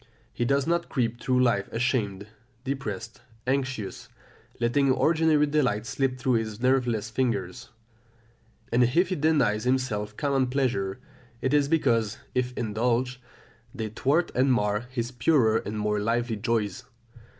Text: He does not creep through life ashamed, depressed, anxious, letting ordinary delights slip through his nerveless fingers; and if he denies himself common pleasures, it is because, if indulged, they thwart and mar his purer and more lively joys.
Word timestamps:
He 0.33 0.45
does 0.45 0.65
not 0.65 0.89
creep 0.89 1.21
through 1.21 1.43
life 1.43 1.71
ashamed, 1.71 2.25
depressed, 2.63 3.21
anxious, 3.45 4.09
letting 4.59 4.91
ordinary 4.91 5.45
delights 5.45 5.89
slip 5.89 6.17
through 6.17 6.39
his 6.41 6.59
nerveless 6.59 7.11
fingers; 7.11 7.69
and 8.71 8.83
if 8.83 9.09
he 9.09 9.15
denies 9.15 9.65
himself 9.65 10.17
common 10.17 10.47
pleasures, 10.47 10.97
it 11.39 11.53
is 11.53 11.67
because, 11.67 12.17
if 12.33 12.51
indulged, 12.57 13.19
they 13.75 13.89
thwart 13.89 14.31
and 14.33 14.51
mar 14.51 14.87
his 14.89 15.11
purer 15.11 15.57
and 15.57 15.77
more 15.77 15.99
lively 15.99 16.35
joys. 16.37 16.83